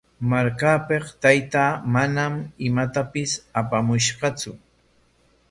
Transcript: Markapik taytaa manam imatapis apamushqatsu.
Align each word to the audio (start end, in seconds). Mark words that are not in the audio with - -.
Markapik 0.31 1.03
taytaa 1.25 1.67
manam 1.97 2.33
imatapis 2.71 3.31
apamushqatsu. 3.63 4.51